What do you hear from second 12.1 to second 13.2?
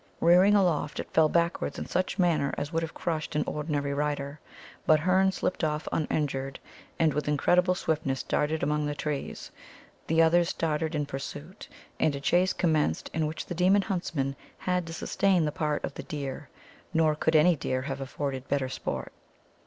a chase commenced